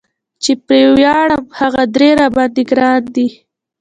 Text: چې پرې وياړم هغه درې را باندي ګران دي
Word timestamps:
چې 0.43 0.51
پرې 0.65 0.81
وياړم 0.95 1.43
هغه 1.59 1.83
درې 1.95 2.09
را 2.19 2.27
باندي 2.35 2.63
ګران 2.69 3.01
دي 3.15 3.27